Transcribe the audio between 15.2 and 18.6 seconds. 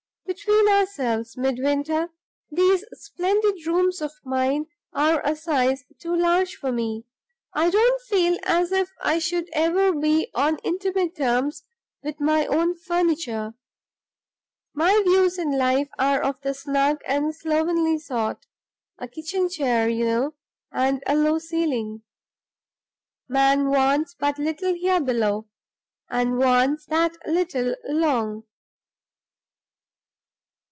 in life are of the snug and slovenly sort